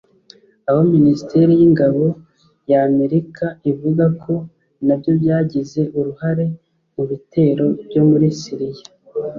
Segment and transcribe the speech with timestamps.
[0.69, 2.03] aho Minisiteri y’Ingabo
[2.69, 4.33] ya Amerika ivuga ko
[4.85, 6.45] nabyo byagize uruhare
[6.93, 8.85] mu bitero byo muri Syria